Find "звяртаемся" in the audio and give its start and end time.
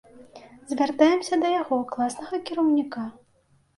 0.71-1.39